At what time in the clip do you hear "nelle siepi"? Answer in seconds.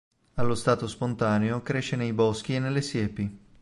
2.59-3.37